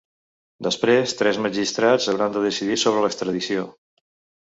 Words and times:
Després, 0.67 1.13
tres 1.19 1.39
magistrats 1.47 2.09
hauran 2.15 2.35
de 2.39 2.45
decidir 2.49 2.81
sobre 2.87 3.07
l’extradició. 3.07 3.73